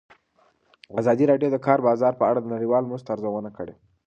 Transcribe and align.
ازادي 1.01 1.23
راډیو 1.31 1.49
د 1.51 1.53
د 1.61 1.63
کار 1.67 1.79
بازار 1.87 2.13
په 2.17 2.25
اړه 2.29 2.39
د 2.41 2.47
نړیوالو 2.55 2.89
مرستو 2.91 3.13
ارزونه 3.13 3.49
کړې. 3.57 3.73